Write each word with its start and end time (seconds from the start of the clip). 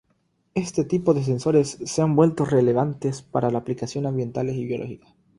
Este 0.55 0.83
tipo 0.83 1.13
de 1.13 1.23
sensores 1.23 1.77
se 1.85 2.01
han 2.01 2.15
vuelto 2.15 2.43
relevantes 2.43 3.21
para 3.21 3.55
aplicaciones 3.55 4.09
ambientales 4.09 4.55
y 4.55 4.65
biológicas. 4.65 5.13